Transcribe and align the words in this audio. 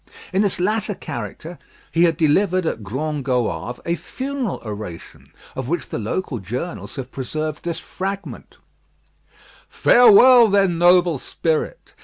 In 0.33 0.41
this 0.41 0.59
latter 0.59 0.95
character 0.95 1.59
he 1.91 2.05
had 2.05 2.17
delivered 2.17 2.65
at 2.65 2.81
Grand 2.81 3.23
Goave 3.23 3.79
a 3.85 3.93
funeral 3.93 4.59
oration, 4.65 5.31
of 5.55 5.67
which 5.69 5.89
the 5.89 5.99
local 5.99 6.39
journals 6.39 6.95
have 6.95 7.11
preserved 7.11 7.63
this 7.63 7.77
fragment: 7.79 8.57
"Farewell, 9.69 10.47
then, 10.47 10.79
noble 10.79 11.19
spirit. 11.19 11.93